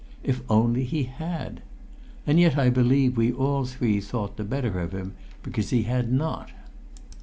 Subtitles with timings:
[0.23, 1.61] If only he had!
[2.25, 6.11] And yet I believe we all three thought the better of him because he had
[6.11, 6.49] not.